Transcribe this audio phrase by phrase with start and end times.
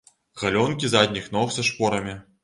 [0.43, 2.17] Галёнкі задніх ног са шпорамі.